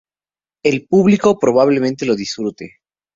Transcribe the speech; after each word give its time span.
El 0.63 0.87
público 0.87 1.37
probablemente 1.37 2.07
lo 2.07 2.15
disfrute. 2.15 2.79